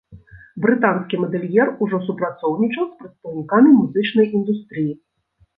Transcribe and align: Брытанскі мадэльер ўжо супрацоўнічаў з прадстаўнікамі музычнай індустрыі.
Брытанскі 0.63 1.19
мадэльер 1.23 1.67
ўжо 1.87 1.99
супрацоўнічаў 2.07 2.85
з 2.87 2.97
прадстаўнікамі 3.05 3.75
музычнай 3.79 4.33
індустрыі. 4.41 4.91